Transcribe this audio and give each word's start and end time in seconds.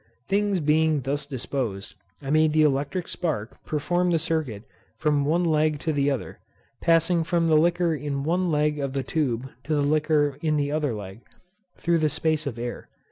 Things 0.27 0.61
being 0.61 1.01
thus 1.01 1.27
disposed, 1.27 1.93
I 2.23 2.31
made 2.31 2.53
the 2.53 2.63
electric 2.63 3.07
spark 3.07 3.63
perform 3.65 4.09
the 4.09 4.17
circuit 4.17 4.63
from 4.97 5.25
one 5.25 5.43
leg 5.43 5.77
to 5.81 5.93
the 5.93 6.09
other, 6.09 6.39
passing 6.81 7.23
from 7.23 7.47
the 7.47 7.55
liquor 7.55 7.93
in 7.93 8.23
one 8.23 8.49
leg 8.51 8.79
of 8.79 8.93
the 8.93 9.03
tube 9.03 9.47
to 9.65 9.75
the 9.75 9.81
liquor 9.85 10.39
in 10.41 10.55
the 10.57 10.71
other 10.71 10.95
leg, 10.95 11.19
through 11.77 11.99
the 11.99 12.09
space 12.09 12.47
of 12.47 12.57
air. 12.57 12.89